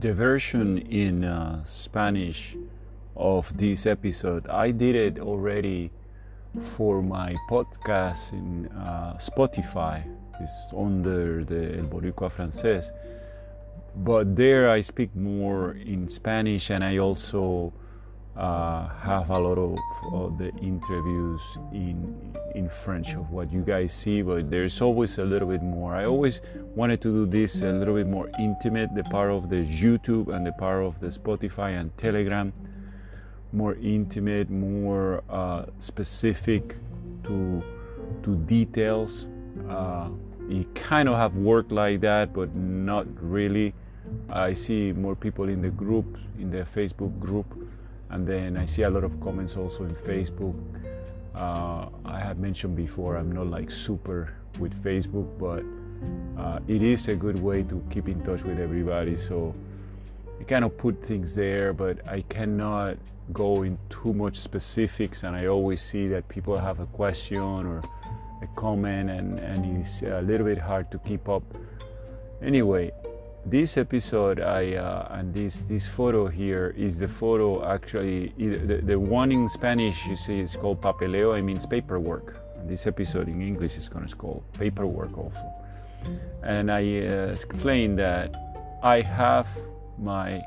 the 0.00 0.14
version 0.14 0.78
in 0.78 1.24
uh, 1.24 1.62
Spanish 1.64 2.56
of 3.14 3.54
this 3.58 3.84
episode, 3.84 4.46
I 4.48 4.70
did 4.70 4.96
it 4.96 5.18
already 5.18 5.90
for 6.58 7.02
my 7.02 7.36
podcast 7.50 8.32
in 8.32 8.68
uh, 8.68 9.18
Spotify. 9.18 10.08
It's 10.40 10.72
under 10.74 11.44
the 11.44 11.78
El 11.78 11.84
Boricua 11.84 12.32
Francés. 12.32 12.90
But 13.94 14.36
there 14.36 14.70
I 14.70 14.80
speak 14.80 15.14
more 15.14 15.72
in 15.72 16.08
Spanish 16.08 16.70
and 16.70 16.82
I 16.82 16.96
also 16.96 17.74
uh, 18.36 18.88
have 18.88 19.30
a 19.30 19.38
lot 19.38 19.58
of, 19.58 19.78
of, 20.12 20.38
the 20.38 20.50
interviews 20.62 21.40
in 21.72 22.32
in 22.54 22.68
French 22.68 23.14
of 23.14 23.30
what 23.30 23.52
you 23.52 23.60
guys 23.60 23.92
see, 23.92 24.22
but 24.22 24.50
there's 24.50 24.80
always 24.80 25.18
a 25.18 25.24
little 25.24 25.48
bit 25.48 25.62
more. 25.62 25.94
I 25.94 26.04
always 26.04 26.40
wanted 26.74 27.00
to 27.02 27.26
do 27.26 27.30
this 27.30 27.60
a 27.60 27.72
little 27.72 27.94
bit 27.94 28.06
more 28.06 28.30
intimate, 28.38 28.94
the 28.94 29.04
part 29.04 29.30
of 29.30 29.50
the 29.50 29.64
YouTube 29.64 30.28
and 30.28 30.46
the 30.46 30.52
part 30.52 30.82
of 30.84 31.00
the 31.00 31.08
Spotify 31.08 31.78
and 31.78 31.96
Telegram, 31.98 32.52
more 33.52 33.74
intimate, 33.74 34.48
more 34.48 35.22
uh, 35.28 35.66
specific 35.78 36.76
to 37.24 37.62
to 38.22 38.36
details. 38.46 39.26
Uh, 39.68 40.08
it 40.48 40.72
kind 40.74 41.08
of 41.08 41.16
have 41.16 41.36
worked 41.36 41.72
like 41.72 42.00
that, 42.00 42.32
but 42.32 42.54
not 42.54 43.06
really. 43.20 43.74
I 44.32 44.54
see 44.54 44.92
more 44.92 45.14
people 45.14 45.48
in 45.48 45.62
the 45.62 45.70
group, 45.70 46.18
in 46.38 46.50
the 46.50 46.64
Facebook 46.64 47.18
group 47.20 47.59
and 48.10 48.26
then 48.26 48.56
I 48.56 48.66
see 48.66 48.82
a 48.82 48.90
lot 48.90 49.04
of 49.04 49.20
comments 49.20 49.56
also 49.56 49.84
in 49.84 49.94
Facebook. 49.94 50.56
Uh, 51.34 51.86
I 52.04 52.18
have 52.18 52.38
mentioned 52.38 52.76
before 52.76 53.16
I'm 53.16 53.32
not 53.32 53.46
like 53.46 53.70
super 53.70 54.34
with 54.58 54.74
Facebook, 54.82 55.28
but 55.38 55.64
uh, 56.40 56.58
it 56.66 56.82
is 56.82 57.08
a 57.08 57.14
good 57.14 57.38
way 57.38 57.62
to 57.62 57.82
keep 57.90 58.08
in 58.08 58.20
touch 58.22 58.42
with 58.42 58.58
everybody. 58.58 59.16
So 59.16 59.54
I 60.40 60.44
kind 60.44 60.64
of 60.64 60.76
put 60.76 61.04
things 61.04 61.34
there, 61.34 61.72
but 61.72 62.06
I 62.08 62.22
cannot 62.22 62.96
go 63.32 63.62
in 63.62 63.78
too 63.90 64.12
much 64.12 64.38
specifics. 64.38 65.22
And 65.22 65.36
I 65.36 65.46
always 65.46 65.80
see 65.82 66.08
that 66.08 66.28
people 66.28 66.58
have 66.58 66.80
a 66.80 66.86
question 66.86 67.40
or 67.40 67.82
a 68.42 68.46
comment, 68.56 69.10
and, 69.10 69.38
and 69.38 69.78
it's 69.78 70.02
a 70.02 70.22
little 70.22 70.46
bit 70.46 70.58
hard 70.58 70.90
to 70.90 70.98
keep 70.98 71.28
up. 71.28 71.42
Anyway, 72.42 72.90
this 73.46 73.76
episode 73.76 74.40
I 74.40 74.74
uh, 74.76 75.08
and 75.18 75.34
this 75.34 75.62
this 75.62 75.88
photo 75.88 76.28
here 76.28 76.74
is 76.76 76.98
the 76.98 77.08
photo 77.08 77.64
actually 77.64 78.28
the, 78.36 78.80
the 78.82 78.98
one 78.98 79.32
in 79.32 79.48
Spanish 79.48 80.06
you 80.06 80.16
see 80.16 80.40
is 80.40 80.56
called 80.56 80.80
papeleo. 80.80 81.38
It 81.38 81.42
means 81.42 81.66
paperwork. 81.66 82.36
And 82.58 82.68
this 82.68 82.86
episode 82.86 83.28
in 83.28 83.40
English 83.40 83.76
is 83.76 83.88
going 83.88 84.06
to 84.06 84.14
call 84.14 84.44
paperwork 84.58 85.16
also. 85.16 85.44
And 86.42 86.70
I 86.70 86.82
uh, 86.82 87.32
explained 87.32 87.98
that 87.98 88.34
I 88.82 89.00
have 89.00 89.48
my 89.98 90.42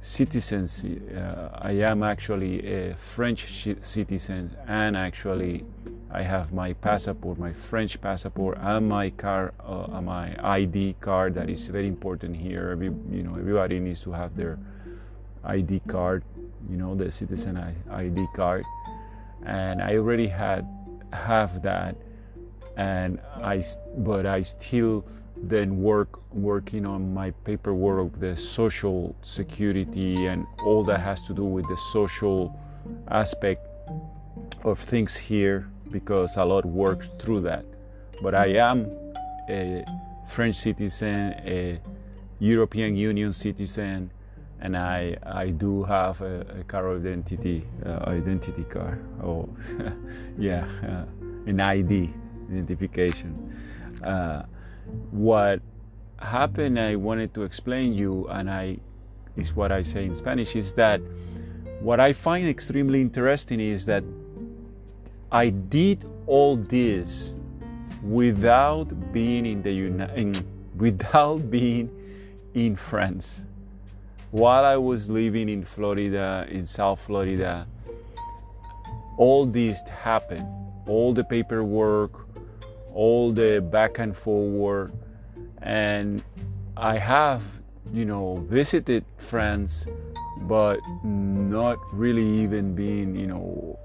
citizenship 0.00 1.02
uh, 1.14 1.48
I 1.52 1.72
am 1.72 2.02
actually 2.02 2.66
a 2.66 2.94
French 2.96 3.68
citizen 3.82 4.56
and 4.66 4.96
actually 4.96 5.66
I 6.12 6.22
have 6.22 6.52
my 6.52 6.72
passport, 6.72 7.38
my 7.38 7.52
French 7.52 8.00
passport, 8.00 8.58
and 8.60 8.88
my 8.88 9.10
car, 9.10 9.52
uh, 9.64 10.00
my 10.00 10.34
ID 10.42 10.96
card. 11.00 11.34
That 11.34 11.48
is 11.48 11.68
very 11.68 11.86
important 11.86 12.36
here. 12.36 12.70
Every, 12.70 12.86
you 12.86 13.22
know, 13.22 13.36
everybody 13.36 13.78
needs 13.78 14.00
to 14.00 14.12
have 14.12 14.36
their 14.36 14.58
ID 15.44 15.82
card. 15.86 16.24
You 16.68 16.76
know, 16.76 16.96
the 16.96 17.12
citizen 17.12 17.56
ID 17.88 18.26
card, 18.34 18.64
and 19.46 19.80
I 19.80 19.96
already 19.96 20.26
had 20.26 20.66
have 21.12 21.62
that, 21.62 21.96
and 22.76 23.20
I, 23.36 23.62
but 23.96 24.26
I 24.26 24.42
still 24.42 25.06
then 25.36 25.80
work 25.80 26.20
working 26.34 26.86
on 26.86 27.14
my 27.14 27.30
paperwork, 27.44 28.18
the 28.18 28.36
social 28.36 29.14
security, 29.22 30.26
and 30.26 30.44
all 30.64 30.82
that 30.84 31.00
has 31.00 31.22
to 31.28 31.34
do 31.34 31.44
with 31.44 31.68
the 31.68 31.76
social 31.76 32.58
aspect 33.08 33.64
of 34.64 34.78
things 34.80 35.16
here 35.16 35.70
because 35.90 36.36
a 36.36 36.44
lot 36.44 36.64
works 36.64 37.08
through 37.18 37.42
that. 37.42 37.64
But 38.22 38.34
I 38.34 38.48
am 38.58 38.90
a 39.48 39.84
French 40.28 40.56
citizen, 40.56 41.34
a 41.44 41.80
European 42.38 42.96
Union 42.96 43.32
citizen, 43.32 44.10
and 44.60 44.76
I 44.76 45.16
I 45.22 45.50
do 45.50 45.84
have 45.84 46.20
a, 46.20 46.60
a 46.60 46.64
car 46.64 46.94
identity 46.96 47.66
uh, 47.84 48.04
identity 48.06 48.64
card. 48.64 49.02
Oh, 49.22 49.48
yeah, 50.38 50.66
uh, 50.82 51.04
an 51.46 51.60
ID 51.60 52.10
identification. 52.50 53.34
Uh, 54.02 54.42
what 55.10 55.60
happened? 56.18 56.78
I 56.78 56.96
wanted 56.96 57.34
to 57.34 57.42
explain 57.42 57.94
you, 57.94 58.28
and 58.28 58.50
I 58.50 58.78
is 59.36 59.54
what 59.54 59.72
I 59.72 59.82
say 59.82 60.04
in 60.04 60.14
Spanish 60.14 60.54
is 60.56 60.74
that 60.74 61.00
what 61.80 61.98
I 61.98 62.12
find 62.12 62.46
extremely 62.46 63.00
interesting 63.00 63.60
is 63.60 63.86
that 63.86 64.04
I 65.32 65.50
did 65.50 66.04
all 66.26 66.56
this 66.56 67.34
without 68.02 69.12
being 69.12 69.46
in 69.46 69.62
the 69.62 70.44
without 70.76 71.50
being 71.50 71.88
in 72.54 72.74
France. 72.74 73.46
While 74.32 74.64
I 74.64 74.76
was 74.76 75.08
living 75.08 75.48
in 75.48 75.64
Florida, 75.64 76.46
in 76.48 76.64
South 76.64 77.00
Florida, 77.00 77.66
all 79.18 79.46
this 79.46 79.82
happened. 79.88 80.48
All 80.86 81.12
the 81.12 81.22
paperwork, 81.22 82.26
all 82.92 83.30
the 83.30 83.60
back 83.60 83.98
and 84.00 84.16
forward, 84.16 84.92
and 85.62 86.22
I 86.76 86.96
have, 86.96 87.42
you 87.92 88.04
know, 88.04 88.44
visited 88.48 89.04
France, 89.18 89.86
but 90.42 90.80
not 91.04 91.78
really 91.92 92.26
even 92.42 92.74
being, 92.74 93.14
you 93.14 93.26
know, 93.28 93.78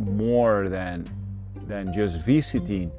more 0.00 0.68
than 0.68 1.06
than 1.66 1.92
just 1.92 2.18
visiting 2.20 2.90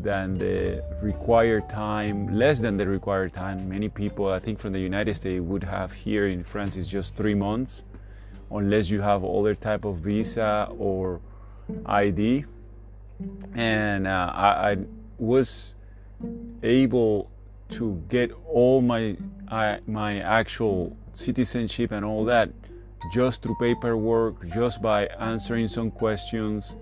than 0.00 0.36
the 0.38 0.84
required 1.00 1.68
time 1.68 2.32
less 2.36 2.60
than 2.60 2.76
the 2.76 2.86
required 2.86 3.32
time 3.32 3.68
many 3.68 3.88
people 3.88 4.28
i 4.28 4.38
think 4.38 4.58
from 4.58 4.72
the 4.72 4.78
united 4.78 5.14
states 5.14 5.40
would 5.42 5.64
have 5.64 5.92
here 5.92 6.28
in 6.28 6.42
france 6.44 6.76
is 6.76 6.88
just 6.88 7.14
three 7.16 7.34
months 7.34 7.82
unless 8.50 8.90
you 8.90 9.00
have 9.00 9.24
other 9.24 9.54
type 9.54 9.84
of 9.84 9.96
visa 9.98 10.68
or 10.78 11.20
id 11.86 12.44
and 13.54 14.06
uh, 14.06 14.30
I, 14.34 14.72
I, 14.72 14.76
was 15.18 15.76
able 16.64 17.30
to 17.70 18.02
get 18.08 18.32
all 18.48 18.82
my 18.82 19.16
my 19.86 20.18
actual 20.18 20.96
citizenship 21.12 21.92
and 21.92 22.04
all 22.04 22.24
that 22.24 22.50
just 23.10 23.42
through 23.42 23.56
paperwork, 23.56 24.46
just 24.48 24.82
by 24.82 25.06
answering 25.18 25.68
some 25.68 25.90
questions. 25.90 26.76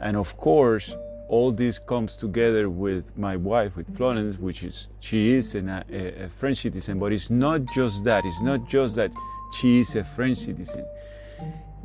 And 0.00 0.16
of 0.16 0.36
course, 0.36 0.94
all 1.28 1.52
this 1.52 1.78
comes 1.78 2.16
together 2.16 2.68
with 2.68 3.16
my 3.16 3.36
wife, 3.36 3.76
with 3.76 3.96
Florence, 3.96 4.38
which 4.38 4.64
is 4.64 4.88
she 4.98 5.32
is 5.34 5.54
an, 5.54 5.68
a, 5.68 6.24
a 6.24 6.28
French 6.28 6.58
citizen. 6.58 6.98
But 6.98 7.12
it's 7.12 7.30
not 7.30 7.64
just 7.72 8.04
that. 8.04 8.24
It's 8.24 8.42
not 8.42 8.68
just 8.68 8.96
that 8.96 9.12
she 9.52 9.80
is 9.80 9.94
a 9.94 10.02
French 10.02 10.38
citizen. 10.38 10.84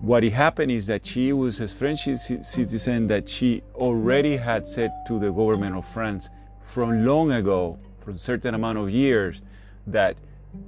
What 0.01 0.23
happened 0.23 0.71
is 0.71 0.87
that 0.87 1.05
she 1.05 1.31
was 1.31 1.61
a 1.61 1.67
French 1.67 2.05
citizen 2.05 3.07
that 3.07 3.29
she 3.29 3.61
already 3.75 4.35
had 4.37 4.67
said 4.67 4.91
to 5.07 5.19
the 5.19 5.31
government 5.31 5.75
of 5.75 5.87
France 5.87 6.29
from 6.63 7.05
long 7.05 7.31
ago, 7.31 7.79
from 8.01 8.17
certain 8.17 8.55
amount 8.55 8.77
of 8.77 8.89
years, 8.89 9.41
that 9.87 10.17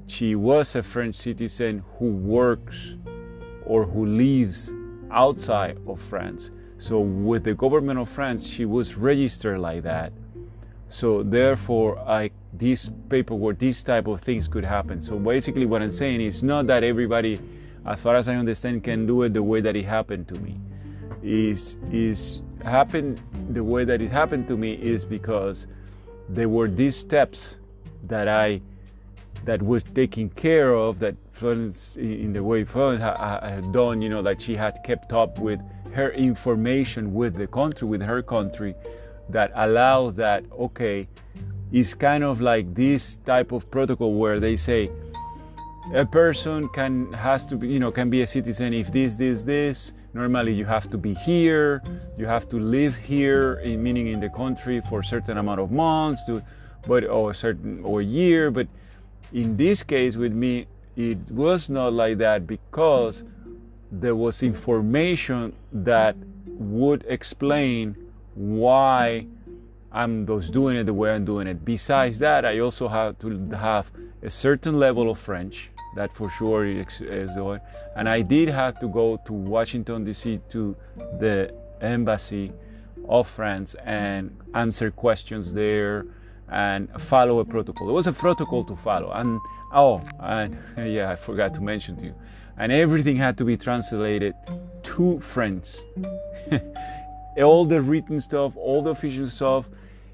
she 0.07 0.35
was 0.35 0.75
a 0.75 0.83
French 0.83 1.15
citizen 1.15 1.83
who 1.97 2.11
works 2.11 2.97
or 3.67 3.83
who 3.85 4.05
lives 4.05 4.73
outside 5.11 5.77
of 5.87 6.01
France. 6.01 6.51
So, 6.79 6.99
with 6.99 7.43
the 7.43 7.53
government 7.53 7.99
of 7.99 8.09
France, 8.09 8.47
she 8.47 8.65
was 8.65 8.95
registered 8.95 9.59
like 9.59 9.83
that. 9.83 10.13
So, 10.89 11.23
therefore, 11.23 11.99
I 11.99 12.31
this 12.53 12.89
paperwork, 13.09 13.59
these 13.59 13.83
type 13.83 14.07
of 14.07 14.21
things 14.21 14.47
could 14.47 14.63
happen. 14.63 15.01
So, 15.01 15.19
basically, 15.19 15.65
what 15.65 15.81
I'm 15.81 15.91
saying 15.91 16.21
is 16.21 16.43
not 16.43 16.67
that 16.67 16.83
everybody, 16.83 17.39
as 17.85 17.99
far 17.99 18.15
as 18.15 18.29
I 18.29 18.35
understand, 18.35 18.83
can 18.83 19.05
do 19.05 19.23
it 19.23 19.33
the 19.33 19.43
way 19.43 19.59
that 19.61 19.75
it 19.75 19.85
happened 19.85 20.27
to 20.29 20.39
me. 20.39 20.59
Is 21.23 21.77
is 21.91 22.41
happened 22.63 23.21
the 23.49 23.63
way 23.63 23.85
that 23.85 24.01
it 24.01 24.11
happened 24.11 24.47
to 24.47 24.57
me 24.57 24.73
is 24.73 25.03
because 25.03 25.67
there 26.29 26.49
were 26.49 26.67
these 26.67 26.95
steps 26.95 27.57
that 28.03 28.27
I 28.27 28.61
that 29.45 29.61
was 29.61 29.83
taken 29.95 30.29
care 30.29 30.73
of 30.75 30.99
that 30.99 31.15
Florence 31.37 31.95
in 31.97 32.33
the 32.33 32.43
way 32.43 32.63
Florence 32.63 33.01
had 33.01 33.71
done 33.71 34.01
you 34.01 34.09
know 34.09 34.21
that 34.21 34.41
she 34.41 34.55
had 34.55 34.75
kept 34.83 35.13
up 35.13 35.39
with 35.39 35.59
her 35.93 36.11
information 36.11 37.13
with 37.13 37.35
the 37.35 37.47
country 37.47 37.87
with 37.87 38.01
her 38.01 38.21
country 38.21 38.75
that 39.29 39.51
allows 39.55 40.15
that 40.15 40.43
okay 40.51 41.07
it's 41.71 41.93
kind 41.93 42.23
of 42.23 42.41
like 42.41 42.73
this 42.73 43.17
type 43.17 43.51
of 43.51 43.69
protocol 43.69 44.13
where 44.13 44.39
they 44.39 44.55
say 44.55 44.89
a 45.93 46.05
person 46.05 46.67
can 46.69 47.11
has 47.13 47.45
to 47.45 47.55
be 47.55 47.67
you 47.69 47.79
know 47.79 47.91
can 47.91 48.09
be 48.09 48.21
a 48.21 48.27
citizen 48.27 48.73
if 48.73 48.91
this 48.91 49.15
this 49.15 49.43
this. 49.43 49.93
Normally 50.13 50.53
you 50.53 50.65
have 50.65 50.89
to 50.89 50.97
be 50.97 51.13
here. 51.13 51.81
You 52.17 52.25
have 52.25 52.49
to 52.49 52.59
live 52.59 52.95
here 52.97 53.61
in, 53.63 53.81
meaning 53.83 54.07
in 54.07 54.19
the 54.19 54.29
country 54.29 54.81
for 54.89 54.99
a 54.99 55.05
certain 55.05 55.37
amount 55.37 55.61
of 55.61 55.71
months 55.71 56.25
to 56.25 56.43
but 56.87 57.05
or 57.05 57.31
a 57.31 57.35
certain 57.35 57.83
or 57.83 58.01
year. 58.01 58.51
But 58.51 58.67
in 59.31 59.55
this 59.55 59.83
case 59.83 60.17
with 60.17 60.33
me, 60.33 60.67
it 60.97 61.29
was 61.29 61.69
not 61.69 61.93
like 61.93 62.17
that 62.17 62.47
because 62.47 63.23
there 63.91 64.15
was 64.15 64.41
information 64.41 65.53
that 65.71 66.15
would 66.47 67.05
explain 67.07 67.95
why 68.33 69.27
I'm 69.91 70.25
was 70.25 70.49
doing 70.49 70.75
it 70.75 70.85
the 70.85 70.93
way 70.93 71.11
I'm 71.11 71.23
doing 71.23 71.47
it. 71.47 71.63
Besides 71.63 72.19
that, 72.19 72.45
I 72.45 72.59
also 72.59 72.87
have 72.87 73.19
to 73.19 73.49
have 73.55 73.91
a 74.23 74.29
certain 74.29 74.79
level 74.79 75.09
of 75.09 75.19
French. 75.19 75.69
That 75.95 76.11
for 76.11 76.29
sure 76.29 76.65
is, 76.65 76.99
is 77.01 77.33
the 77.35 77.61
And 77.95 78.09
I 78.09 78.21
did 78.21 78.49
have 78.49 78.79
to 78.81 78.87
go 78.87 79.19
to 79.25 79.33
Washington 79.33 80.03
D.C. 80.03 80.41
to 80.49 80.75
the 81.19 81.53
embassy 81.79 82.51
of 83.07 83.27
France 83.27 83.75
and 83.83 84.35
answer 84.53 84.91
questions 84.91 85.53
there 85.53 86.05
and 86.49 86.89
follow 87.01 87.39
a 87.39 87.45
protocol. 87.45 87.89
It 87.89 87.93
was 87.93 88.07
a 88.07 88.13
protocol 88.13 88.63
to 88.65 88.75
follow. 88.75 89.11
And 89.11 89.39
oh, 89.73 90.01
and 90.19 90.57
yeah, 90.77 91.11
I 91.11 91.15
forgot 91.15 91.53
to 91.55 91.61
mention 91.61 91.97
to 91.97 92.05
you. 92.05 92.15
And 92.57 92.71
everything 92.71 93.17
had 93.17 93.37
to 93.37 93.45
be 93.45 93.57
translated 93.57 94.33
to 94.83 95.19
French. 95.19 95.77
all 97.37 97.65
the 97.65 97.81
written 97.81 98.19
stuff, 98.19 98.57
all 98.57 98.81
the 98.81 98.91
official 98.91 99.27
stuff, 99.27 99.69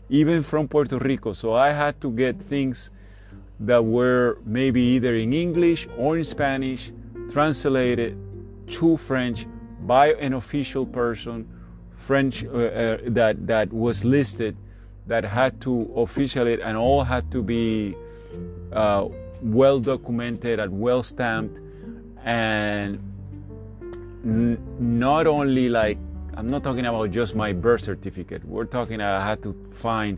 even 0.09 0.43
from 0.43 0.67
Puerto 0.67 0.97
Rico. 0.97 1.33
So 1.33 1.53
I 1.53 1.71
had 1.71 2.01
to 2.01 2.11
get 2.11 2.41
things 2.41 2.89
that 3.59 3.83
were 3.83 4.39
maybe 4.45 4.81
either 4.81 5.15
in 5.15 5.31
English 5.31 5.87
or 5.97 6.17
in 6.17 6.23
Spanish 6.23 6.91
translated 7.31 8.17
to 8.67 8.97
French 8.97 9.47
by 9.81 10.13
an 10.13 10.33
official 10.33 10.85
person, 10.85 11.47
French 11.95 12.43
uh, 12.45 12.49
uh, 12.49 12.97
that 13.07 13.47
that 13.47 13.71
was 13.71 14.03
listed, 14.03 14.57
that 15.07 15.25
had 15.25 15.59
to 15.61 15.91
officiate, 15.95 16.59
and 16.59 16.77
all 16.77 17.03
had 17.03 17.31
to 17.31 17.41
be 17.41 17.95
uh, 18.71 19.07
well 19.41 19.79
documented 19.79 20.59
and 20.59 20.79
well 20.79 21.03
stamped, 21.03 21.59
and 22.23 22.99
n- 24.23 24.57
not 24.79 25.27
only 25.27 25.69
like 25.69 25.97
I'm 26.35 26.49
not 26.49 26.63
talking 26.63 26.85
about 26.85 27.11
just 27.11 27.35
my 27.35 27.53
birth 27.53 27.81
certificate. 27.81 28.43
We're 28.43 28.65
talking 28.65 29.01
I 29.01 29.23
had 29.23 29.43
to 29.43 29.53
find 29.71 30.17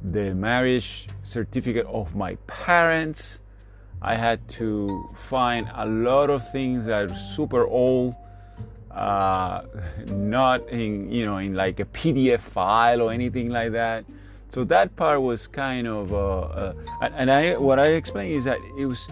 the 0.00 0.32
marriage 0.34 1.06
certificate 1.24 1.86
of 1.86 2.14
my 2.14 2.36
parents. 2.46 3.40
I 4.00 4.14
had 4.14 4.46
to 4.50 5.10
find 5.14 5.68
a 5.74 5.84
lot 5.84 6.30
of 6.30 6.48
things 6.52 6.86
that 6.86 7.10
are 7.10 7.14
super 7.14 7.66
old, 7.66 8.14
uh, 8.92 9.62
not 10.06 10.68
in 10.68 11.10
you 11.10 11.26
know 11.26 11.38
in 11.38 11.54
like 11.54 11.80
a 11.80 11.84
PDF 11.86 12.40
file 12.40 13.02
or 13.02 13.12
anything 13.12 13.48
like 13.48 13.72
that. 13.72 14.04
So 14.48 14.64
that 14.64 14.96
part 14.96 15.20
was 15.20 15.46
kind 15.46 15.86
of, 15.86 16.12
uh, 16.12 16.40
uh, 16.40 16.72
and 17.00 17.30
I 17.30 17.56
what 17.56 17.78
I 17.78 17.88
explained 17.92 18.32
is 18.32 18.44
that 18.44 18.58
it 18.78 18.86
was 18.86 19.08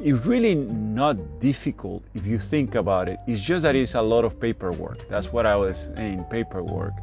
it's 0.00 0.26
really 0.26 0.54
not 0.54 1.40
difficult 1.40 2.02
if 2.14 2.26
you 2.26 2.38
think 2.38 2.74
about 2.74 3.08
it. 3.08 3.18
It's 3.26 3.40
just 3.40 3.62
that 3.62 3.74
it's 3.74 3.94
a 3.94 4.02
lot 4.02 4.24
of 4.24 4.38
paperwork. 4.40 5.08
That's 5.08 5.32
what 5.32 5.46
I 5.46 5.56
was 5.56 5.90
saying, 5.94 6.24
paperwork. 6.30 6.94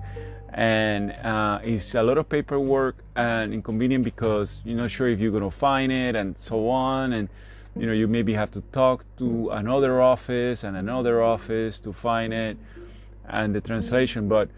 And 0.54 1.12
uh, 1.12 1.60
it's 1.64 1.94
a 1.96 2.04
lot 2.04 2.18
of 2.18 2.30
paperwork 2.30 2.96
and 3.16 3.54
inconvenient 3.54 4.06
because 4.06 4.62
you're 4.64 4.78
not 4.78 4.92
sure 4.92 5.10
if 5.10 5.20
you're 5.20 5.32
going 5.32 5.44
to 5.44 5.52
find 5.52 5.92
it 5.92 6.16
and 6.16 6.38
so 6.38 6.70
on. 6.70 7.12
And, 7.12 7.28
you 7.76 7.86
know, 7.86 7.92
you 7.92 8.08
maybe 8.08 8.34
have 8.34 8.52
to 8.52 8.62
talk 8.62 9.04
to 9.18 9.50
another 9.50 10.02
office 10.02 10.64
and 10.64 10.78
another 10.78 11.22
office 11.22 11.82
to 11.82 11.92
find 11.92 12.34
it 12.34 12.58
and 13.28 13.54
the 13.54 13.60
translation. 13.60 14.30
But, 14.30 14.50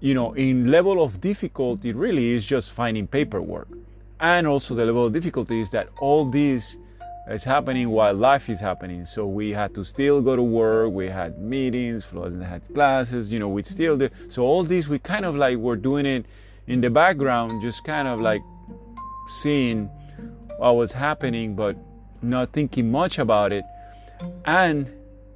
you 0.00 0.14
know, 0.14 0.32
in 0.34 0.70
level 0.70 1.02
of 1.02 1.20
difficulty, 1.20 1.92
really 1.92 2.32
is 2.32 2.46
just 2.46 2.70
finding 2.70 3.06
paperwork. 3.06 3.68
And 4.20 4.46
also 4.46 4.74
the 4.74 4.84
level 4.84 5.06
of 5.06 5.12
difficulty 5.12 5.60
is 5.60 5.70
that 5.70 5.88
all 6.00 6.24
this 6.24 6.76
is 7.28 7.44
happening 7.44 7.90
while 7.90 8.14
life 8.14 8.48
is 8.48 8.60
happening. 8.60 9.04
So 9.04 9.26
we 9.26 9.50
had 9.50 9.74
to 9.74 9.84
still 9.84 10.20
go 10.20 10.34
to 10.34 10.42
work. 10.42 10.92
We 10.92 11.08
had 11.08 11.38
meetings. 11.38 12.06
Had 12.10 12.62
classes. 12.74 13.30
You 13.30 13.38
know, 13.38 13.48
we 13.48 13.62
still 13.62 13.96
do. 13.96 14.08
So 14.28 14.42
all 14.44 14.64
these, 14.64 14.88
we 14.88 14.98
kind 14.98 15.24
of 15.24 15.36
like 15.36 15.58
were 15.58 15.76
doing 15.76 16.06
it 16.06 16.26
in 16.66 16.80
the 16.80 16.90
background, 16.90 17.62
just 17.62 17.84
kind 17.84 18.08
of 18.08 18.20
like 18.20 18.42
seeing 19.42 19.90
what 20.58 20.76
was 20.76 20.92
happening, 20.92 21.54
but 21.54 21.76
not 22.22 22.52
thinking 22.52 22.90
much 22.90 23.18
about 23.18 23.52
it. 23.52 23.64
And 24.44 24.90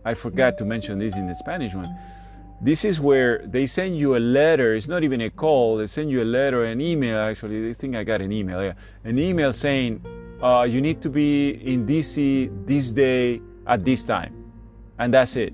I 0.05 0.15
forgot 0.15 0.59
to 0.59 0.65
mention 0.65 0.99
this 0.99 1.15
in 1.15 1.29
the 1.29 1.35
Spanish 1.35 1.75
one. 1.75 1.95
This 2.63 2.85
is 2.85 3.01
where 3.01 3.45
they 3.45 3.67
send 3.67 3.99
you 3.99 4.17
a 4.17 4.21
letter. 4.21 4.77
It's 4.77 4.87
not 4.87 5.03
even 5.03 5.21
a 5.21 5.31
call. 5.31 5.79
They 5.79 5.89
send 5.89 6.11
you 6.11 6.23
a 6.23 6.25
letter, 6.25 6.63
an 6.65 6.81
email. 6.81 7.19
Actually, 7.19 7.69
I 7.69 7.73
think 7.73 7.97
I 7.97 8.05
got 8.05 8.21
an 8.21 8.31
email. 8.31 8.63
Yeah, 8.63 8.75
an 9.03 9.19
email 9.19 9.53
saying 9.53 10.01
uh, 10.41 10.63
you 10.63 10.81
need 10.81 11.03
to 11.03 11.11
be 11.11 11.51
in 11.51 11.85
DC 11.85 12.65
this 12.65 12.93
day 12.93 13.43
at 13.67 13.85
this 13.85 14.05
time, 14.05 14.53
and 15.01 15.13
that's 15.13 15.35
it. 15.35 15.53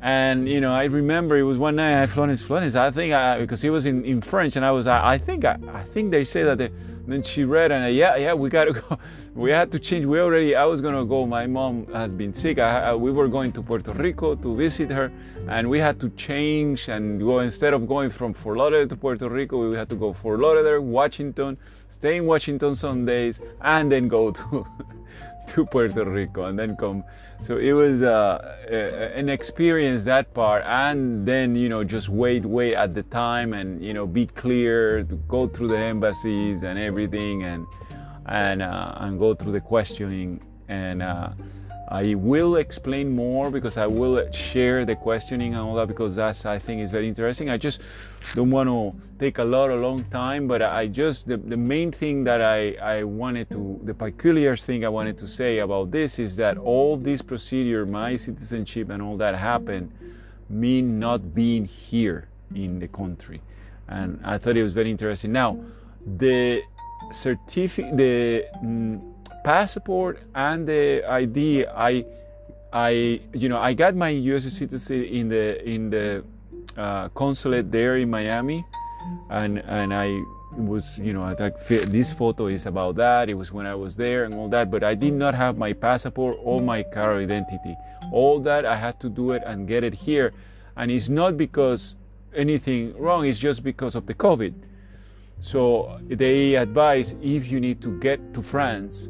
And 0.00 0.48
you 0.48 0.60
know, 0.60 0.72
I 0.72 0.84
remember 0.84 1.36
it 1.36 1.44
was 1.44 1.56
one 1.56 1.76
night 1.76 2.02
I 2.02 2.06
flown 2.06 2.30
his 2.30 2.42
Florence. 2.42 2.74
I 2.74 2.90
think 2.90 3.14
I, 3.14 3.38
because 3.38 3.62
he 3.62 3.70
was 3.70 3.86
in, 3.86 4.04
in 4.04 4.20
French, 4.20 4.56
and 4.56 4.66
I 4.66 4.72
was 4.72 4.88
I, 4.88 5.12
I 5.12 5.18
think 5.18 5.44
I, 5.44 5.56
I 5.72 5.84
think 5.84 6.10
they 6.10 6.24
say 6.24 6.42
that. 6.42 6.58
They, 6.58 6.72
then 7.06 7.22
she 7.22 7.44
read 7.44 7.72
and 7.72 7.84
I, 7.84 7.88
yeah 7.88 8.16
yeah 8.16 8.34
we 8.34 8.50
gotta 8.50 8.72
go. 8.88 8.98
We 9.38 9.52
had 9.52 9.70
to 9.70 9.78
change. 9.78 10.04
We 10.04 10.18
already 10.18 10.56
I 10.56 10.64
was 10.64 10.80
gonna 10.80 11.04
go. 11.04 11.24
My 11.24 11.46
mom 11.46 11.86
has 11.94 12.12
been 12.12 12.34
sick. 12.34 12.58
I, 12.58 12.92
we 12.92 13.12
were 13.12 13.28
going 13.28 13.52
to 13.52 13.62
Puerto 13.62 13.92
Rico 13.92 14.34
to 14.34 14.56
visit 14.56 14.90
her, 14.90 15.12
and 15.46 15.70
we 15.70 15.78
had 15.78 16.00
to 16.00 16.08
change 16.10 16.88
and 16.88 17.20
go 17.20 17.38
instead 17.38 17.72
of 17.72 17.86
going 17.86 18.10
from 18.10 18.34
Fort 18.34 18.56
Lauderdale 18.56 18.88
to 18.88 18.96
Puerto 18.96 19.28
Rico, 19.28 19.68
we 19.68 19.76
had 19.76 19.88
to 19.90 19.94
go 19.94 20.12
Fort 20.12 20.40
Lauderdale, 20.40 20.80
Washington, 20.80 21.56
stay 21.88 22.16
in 22.16 22.26
Washington 22.26 22.74
some 22.74 23.04
days, 23.04 23.40
and 23.60 23.92
then 23.92 24.08
go 24.08 24.32
to 24.32 24.66
to 25.50 25.64
Puerto 25.66 26.04
Rico 26.04 26.46
and 26.46 26.58
then 26.58 26.76
come. 26.76 27.04
So 27.40 27.58
it 27.58 27.74
was 27.74 28.02
uh, 28.02 28.56
an 29.14 29.28
experience 29.28 30.02
that 30.02 30.34
part, 30.34 30.64
and 30.66 31.24
then 31.24 31.54
you 31.54 31.68
know 31.68 31.84
just 31.84 32.08
wait, 32.08 32.44
wait 32.44 32.74
at 32.74 32.92
the 32.92 33.04
time, 33.04 33.52
and 33.52 33.80
you 33.84 33.94
know 33.94 34.04
be 34.04 34.26
clear, 34.26 35.04
to 35.04 35.14
go 35.28 35.46
through 35.46 35.68
the 35.68 35.78
embassies 35.78 36.64
and 36.64 36.76
everything, 36.76 37.44
and 37.44 37.68
and 38.28 38.62
uh, 38.62 38.94
and 38.98 39.18
go 39.18 39.34
through 39.34 39.52
the 39.52 39.60
questioning 39.60 40.40
and. 40.68 41.02
Uh, 41.02 41.30
I 41.90 42.14
will 42.16 42.56
explain 42.56 43.08
more 43.08 43.50
because 43.50 43.78
I 43.78 43.86
will 43.86 44.30
share 44.30 44.84
the 44.84 44.94
questioning 44.94 45.54
and 45.54 45.62
all 45.62 45.74
that 45.76 45.88
because 45.88 46.16
that's 46.16 46.44
I 46.44 46.58
think 46.58 46.82
is 46.82 46.90
very 46.90 47.08
interesting. 47.08 47.48
I 47.48 47.56
just 47.56 47.80
don't 48.34 48.50
want 48.50 48.68
to 48.68 48.94
take 49.18 49.38
a 49.38 49.44
lot 49.44 49.70
a 49.70 49.76
long 49.76 50.04
time, 50.04 50.46
but 50.46 50.60
I 50.60 50.86
just 50.88 51.28
the, 51.28 51.38
the 51.38 51.56
main 51.56 51.90
thing 51.90 52.24
that 52.24 52.42
I, 52.42 52.74
I 52.74 53.04
wanted 53.04 53.48
to 53.52 53.80
the 53.84 53.94
peculiar 53.94 54.54
thing 54.54 54.84
I 54.84 54.90
wanted 54.90 55.16
to 55.18 55.26
say 55.26 55.58
about 55.60 55.90
this 55.90 56.18
is 56.18 56.36
that 56.36 56.58
all 56.58 56.98
this 56.98 57.22
procedure, 57.22 57.86
my 57.86 58.16
citizenship 58.16 58.90
and 58.90 59.00
all 59.00 59.16
that 59.16 59.34
happened 59.34 59.90
mean 60.50 60.98
not 60.98 61.32
being 61.34 61.64
here 61.64 62.28
in 62.54 62.80
the 62.80 62.88
country. 62.88 63.40
And 63.88 64.20
I 64.24 64.36
thought 64.36 64.58
it 64.58 64.62
was 64.62 64.74
very 64.74 64.90
interesting. 64.90 65.32
Now 65.32 65.58
the 66.04 66.62
certificate 67.12 67.96
the 67.96 68.46
mm, 68.62 69.00
passport 69.44 70.22
and 70.34 70.66
the 70.66 71.04
ID, 71.04 71.66
I, 71.66 72.04
I, 72.72 73.20
you 73.32 73.48
know, 73.48 73.58
I 73.58 73.74
got 73.74 73.94
my 73.94 74.10
U.S. 74.10 74.44
citizen 74.52 75.04
in 75.04 75.28
the 75.28 75.64
in 75.64 75.90
the 75.90 76.24
uh, 76.76 77.08
consulate 77.10 77.70
there 77.72 77.96
in 77.96 78.10
Miami, 78.10 78.64
and 79.30 79.58
and 79.60 79.94
I 79.94 80.20
was, 80.56 80.98
you 80.98 81.12
know, 81.12 81.22
I 81.22 81.34
this 81.34 82.12
photo 82.12 82.46
is 82.46 82.66
about 82.66 82.96
that. 82.96 83.28
It 83.28 83.34
was 83.34 83.52
when 83.52 83.66
I 83.66 83.74
was 83.74 83.96
there 83.96 84.24
and 84.24 84.34
all 84.34 84.48
that, 84.48 84.70
but 84.70 84.84
I 84.84 84.94
did 84.94 85.14
not 85.14 85.34
have 85.34 85.56
my 85.56 85.72
passport 85.72 86.38
or 86.42 86.60
my 86.60 86.82
car 86.82 87.16
identity. 87.16 87.76
All 88.12 88.40
that 88.40 88.64
I 88.66 88.76
had 88.76 89.00
to 89.00 89.08
do 89.08 89.32
it 89.32 89.42
and 89.46 89.66
get 89.66 89.84
it 89.84 89.94
here, 89.94 90.32
and 90.76 90.90
it's 90.90 91.08
not 91.08 91.36
because 91.36 91.96
anything 92.34 92.96
wrong. 92.96 93.26
It's 93.26 93.38
just 93.38 93.62
because 93.62 93.94
of 93.94 94.06
the 94.06 94.14
COVID. 94.14 94.54
So 95.40 96.00
they 96.06 96.56
advise 96.56 97.14
if 97.22 97.50
you 97.50 97.60
need 97.60 97.80
to 97.82 97.98
get 98.00 98.34
to 98.34 98.42
France 98.42 99.08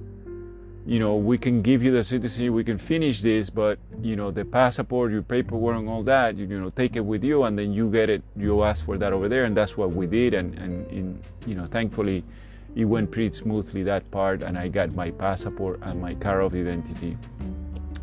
you 0.89 0.99
know, 0.99 1.17
we 1.17 1.37
can 1.37 1.61
give 1.61 1.83
you 1.83 1.93
the 1.93 2.03
citizenship, 2.03 2.51
we 2.51 2.65
can 2.65 2.79
finish 2.79 3.21
this, 3.21 3.51
but 3.51 3.79
you 4.01 4.17
know, 4.17 4.31
the 4.31 4.43
passport, 4.43 5.13
your 5.13 5.21
paperwork, 5.21 5.77
and 5.77 5.87
all 5.87 6.03
that, 6.05 6.39
you, 6.39 6.47
you, 6.47 6.59
know, 6.59 6.71
take 6.71 6.97
it 6.97 7.05
with 7.05 7.23
you, 7.23 7.45
and 7.45 7.59
then 7.59 7.75
you 7.75 7.91
get 7.91 8.09
it. 8.09 8.23
You 8.35 8.65
ask 8.65 8.87
for 8.87 8.97
that 8.97 9.13
over 9.13 9.29
there, 9.29 9.45
and 9.45 9.55
that's 9.55 9.77
what 9.77 9.93
we 9.93 10.07
did. 10.07 10.33
And 10.33 10.59
and 10.59 10.91
in, 10.91 11.21
you 11.47 11.55
know, 11.57 11.67
thankfully, 11.67 12.25
it 12.75 12.87
went 12.87 13.11
pretty 13.11 13.37
smoothly 13.37 13.83
that 13.83 14.11
part, 14.11 14.43
and 14.43 14.57
I 14.57 14.69
got 14.69 14.95
my 14.95 15.11
passport 15.11 15.79
and 15.83 16.01
my 16.01 16.15
card 16.15 16.43
of 16.43 16.55
identity. 16.55 17.19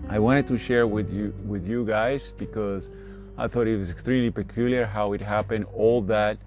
I 0.07 0.19
wanted 0.19 0.47
to 0.49 0.55
share 0.55 0.85
with 0.85 1.11
you 1.11 1.33
with 1.43 1.67
you 1.67 1.85
guys 1.85 2.33
because 2.37 2.91
I 3.35 3.47
thought 3.47 3.65
it 3.65 3.77
was 3.77 3.89
extremely 3.89 4.29
peculiar 4.29 4.85
how 4.85 5.13
it 5.13 5.21
happened, 5.21 5.65
all 5.73 6.03
that 6.03 6.37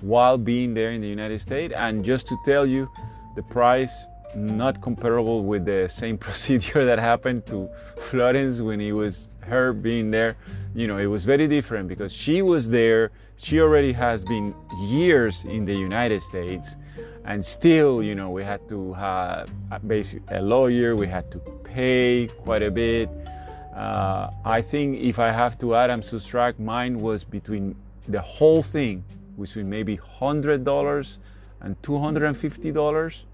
while 0.00 0.38
being 0.38 0.74
there 0.74 0.90
in 0.92 1.00
the 1.00 1.08
United 1.08 1.40
States, 1.40 1.74
and 1.76 2.04
just 2.04 2.26
to 2.28 2.36
tell 2.44 2.66
you, 2.66 2.90
the 3.36 3.42
price 3.42 4.06
not 4.34 4.80
comparable 4.80 5.44
with 5.44 5.64
the 5.64 5.88
same 5.88 6.18
procedure 6.26 6.84
that 6.84 6.98
happened 6.98 7.46
to 7.46 7.68
Florence 7.98 8.60
when 8.60 8.80
it 8.80 8.92
was 8.92 9.28
her 9.40 9.72
being 9.72 10.10
there. 10.10 10.36
You 10.74 10.86
know, 10.86 10.98
it 10.98 11.06
was 11.06 11.24
very 11.24 11.46
different 11.46 11.88
because 11.88 12.12
she 12.12 12.42
was 12.42 12.70
there. 12.70 13.12
She 13.36 13.60
already 13.60 13.92
has 13.92 14.24
been 14.24 14.54
years 14.88 15.44
in 15.44 15.64
the 15.64 15.74
United 15.74 16.22
States, 16.22 16.76
and 17.24 17.44
still, 17.44 18.02
you 18.02 18.14
know, 18.14 18.30
we 18.30 18.44
had 18.44 18.68
to 18.68 18.92
have 18.94 19.50
basically 19.86 20.36
a 20.36 20.42
lawyer. 20.42 20.96
We 20.96 21.06
had 21.06 21.30
to 21.32 21.38
pay 21.64 22.28
quite 22.42 22.62
a 22.62 22.70
bit. 22.70 23.08
Uh, 23.74 24.30
I 24.44 24.62
think 24.62 25.00
if 25.00 25.18
I 25.18 25.30
have 25.30 25.58
to 25.58 25.74
add 25.74 25.90
and 25.90 26.04
subtract, 26.04 26.60
mine 26.60 27.00
was 27.00 27.24
between 27.24 27.74
the 28.06 28.20
whole 28.20 28.62
thing 28.62 29.04
between 29.40 29.68
maybe 29.68 29.96
hundred 29.96 30.64
dollars 30.64 31.18
and 31.60 31.80
two 31.82 31.98
hundred 31.98 32.24
and 32.24 32.36
fifty 32.36 32.70
dollars, 32.70 33.26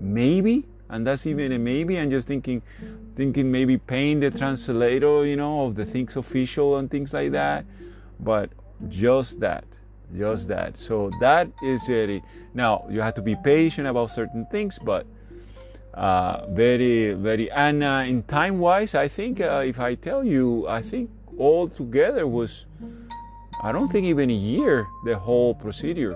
maybe, 0.00 0.64
and 0.88 1.06
that's 1.06 1.26
even 1.26 1.52
a 1.52 1.58
maybe. 1.58 1.98
I'm 1.98 2.10
just 2.10 2.28
thinking, 2.28 2.62
thinking 3.14 3.50
maybe 3.50 3.78
paying 3.78 4.20
the 4.20 4.30
translator, 4.30 5.24
you 5.26 5.36
know, 5.36 5.66
of 5.66 5.74
the 5.74 5.84
things 5.84 6.16
official 6.16 6.76
and 6.76 6.90
things 6.90 7.12
like 7.14 7.32
that, 7.32 7.64
but 8.20 8.50
just 8.88 9.40
that 9.40 9.64
just 10.16 10.46
that. 10.46 10.78
So 10.78 11.10
that 11.20 11.48
is 11.64 11.88
it. 11.88 12.22
Now 12.54 12.86
you 12.88 13.00
have 13.00 13.14
to 13.14 13.22
be 13.22 13.34
patient 13.34 13.88
about 13.88 14.10
certain 14.10 14.46
things 14.46 14.78
but 14.78 15.04
uh, 15.96 16.46
very 16.50 17.14
very 17.14 17.50
and 17.50 17.82
uh, 17.82 18.04
in 18.06 18.22
time 18.24 18.58
wise 18.58 18.94
i 18.94 19.08
think 19.08 19.40
uh, 19.40 19.62
if 19.64 19.80
i 19.80 19.94
tell 19.94 20.22
you 20.22 20.68
i 20.68 20.82
think 20.82 21.10
all 21.38 21.66
together 21.66 22.26
was 22.26 22.66
i 23.66 23.72
don't 23.72 23.90
think 23.92 24.06
even 24.06 24.30
a 24.30 24.40
year 24.54 24.86
the 25.04 25.16
whole 25.16 25.54
procedure 25.54 26.14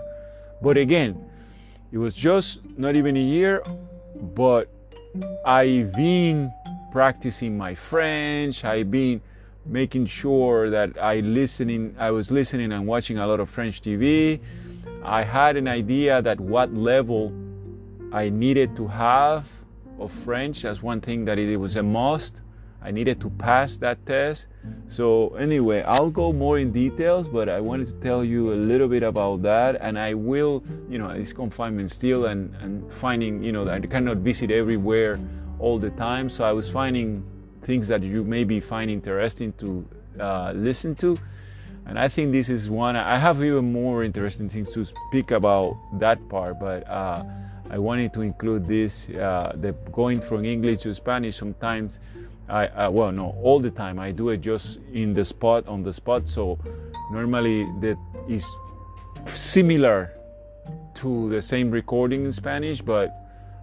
but 0.62 0.76
again 0.76 1.12
it 1.92 1.98
was 1.98 2.14
just 2.14 2.60
not 2.76 2.94
even 2.94 3.16
a 3.16 3.26
year 3.36 3.62
but 4.34 4.68
i've 5.44 5.92
been 5.94 6.52
practicing 6.92 7.56
my 7.58 7.74
french 7.74 8.64
i've 8.64 8.90
been 8.90 9.20
making 9.66 10.06
sure 10.06 10.70
that 10.70 11.00
I 11.00 11.20
listening 11.20 11.94
I 11.98 12.10
was 12.10 12.30
listening 12.30 12.72
and 12.72 12.86
watching 12.86 13.18
a 13.18 13.26
lot 13.26 13.40
of 13.40 13.48
French 13.48 13.80
TV. 13.80 14.40
I 15.02 15.22
had 15.22 15.56
an 15.56 15.68
idea 15.68 16.20
that 16.22 16.40
what 16.40 16.72
level 16.74 17.32
I 18.12 18.28
needed 18.28 18.76
to 18.76 18.88
have 18.88 19.48
of 19.98 20.12
French. 20.12 20.62
That's 20.62 20.82
one 20.82 21.00
thing 21.00 21.24
that 21.26 21.38
it 21.38 21.56
was 21.56 21.76
a 21.76 21.82
must. 21.82 22.40
I 22.82 22.90
needed 22.90 23.20
to 23.20 23.30
pass 23.30 23.76
that 23.78 24.04
test. 24.06 24.46
So 24.88 25.28
anyway, 25.30 25.82
I'll 25.82 26.10
go 26.10 26.32
more 26.32 26.58
in 26.58 26.72
details, 26.72 27.28
but 27.28 27.48
I 27.48 27.60
wanted 27.60 27.88
to 27.88 27.92
tell 27.94 28.24
you 28.24 28.52
a 28.52 28.56
little 28.56 28.88
bit 28.88 29.02
about 29.02 29.42
that. 29.42 29.76
And 29.80 29.98
I 29.98 30.14
will, 30.14 30.64
you 30.88 30.98
know, 30.98 31.10
it's 31.10 31.32
confinement 31.32 31.90
still 31.92 32.26
and, 32.26 32.54
and 32.56 32.90
finding, 32.92 33.42
you 33.42 33.52
know, 33.52 33.68
I 33.68 33.80
cannot 33.80 34.18
visit 34.18 34.50
everywhere 34.50 35.18
all 35.58 35.78
the 35.78 35.90
time. 35.90 36.30
So 36.30 36.44
I 36.44 36.52
was 36.52 36.70
finding 36.70 37.22
things 37.62 37.88
that 37.88 38.02
you 38.02 38.24
maybe 38.24 38.60
find 38.60 38.90
interesting 38.90 39.52
to 39.54 39.86
uh, 40.18 40.52
listen 40.54 40.94
to. 40.96 41.16
And 41.86 41.98
I 41.98 42.08
think 42.08 42.32
this 42.32 42.48
is 42.48 42.70
one. 42.70 42.96
I 42.96 43.18
have 43.18 43.42
even 43.42 43.72
more 43.72 44.04
interesting 44.04 44.48
things 44.48 44.70
to 44.74 44.84
speak 44.84 45.30
about 45.30 45.76
that 45.98 46.28
part, 46.28 46.60
but 46.60 46.88
uh, 46.88 47.24
I 47.70 47.78
wanted 47.78 48.12
to 48.14 48.22
include 48.22 48.68
this. 48.68 49.08
Uh, 49.08 49.52
the 49.56 49.72
going 49.92 50.20
from 50.20 50.44
English 50.44 50.82
to 50.82 50.94
Spanish 50.94 51.36
sometimes. 51.36 51.98
I, 52.50 52.66
uh, 52.66 52.90
well, 52.90 53.12
no, 53.12 53.36
all 53.42 53.60
the 53.60 53.70
time. 53.70 53.98
I 53.98 54.10
do 54.10 54.30
it 54.30 54.38
just 54.38 54.80
in 54.92 55.14
the 55.14 55.24
spot, 55.24 55.66
on 55.68 55.82
the 55.82 55.92
spot. 55.92 56.28
So 56.28 56.58
normally 57.10 57.64
that 57.80 57.96
is 58.28 58.44
similar 59.26 60.12
to 60.94 61.30
the 61.30 61.40
same 61.40 61.70
recording 61.70 62.24
in 62.24 62.32
Spanish, 62.32 62.80
but 62.80 63.14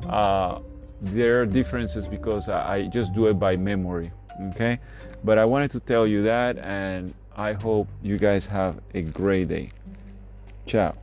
uh, 0.08 0.60
there 1.02 1.42
are 1.42 1.46
differences 1.46 2.08
because 2.08 2.50
I 2.50 2.88
just 2.88 3.14
do 3.14 3.28
it 3.28 3.36
by 3.36 3.56
memory. 3.58 4.12
Okay, 4.50 4.80
but 5.24 5.38
I 5.38 5.46
wanted 5.46 5.72
to 5.72 5.80
tell 5.80 6.06
you 6.06 6.24
that, 6.24 6.58
and 6.60 7.14
I 7.36 7.54
hope 7.54 7.88
you 8.04 8.18
guys 8.18 8.46
have 8.46 8.80
a 8.94 9.02
great 9.02 9.48
day. 9.48 9.72
Ciao. 10.66 10.94